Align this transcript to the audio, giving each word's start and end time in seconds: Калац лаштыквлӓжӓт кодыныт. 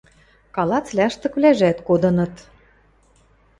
Калац 0.55 0.87
лаштыквлӓжӓт 0.97 1.77
кодыныт. 1.87 2.33